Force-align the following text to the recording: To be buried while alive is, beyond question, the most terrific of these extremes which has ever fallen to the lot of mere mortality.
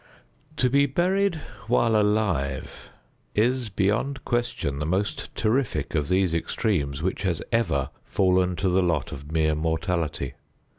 To 0.57 0.67
be 0.67 0.87
buried 0.87 1.35
while 1.67 1.95
alive 1.95 2.89
is, 3.35 3.69
beyond 3.69 4.25
question, 4.25 4.79
the 4.79 4.85
most 4.87 5.29
terrific 5.35 5.93
of 5.93 6.09
these 6.09 6.33
extremes 6.33 7.03
which 7.03 7.21
has 7.21 7.39
ever 7.51 7.91
fallen 8.03 8.55
to 8.55 8.69
the 8.69 8.81
lot 8.81 9.11
of 9.11 9.31
mere 9.31 9.53
mortality. 9.53 10.33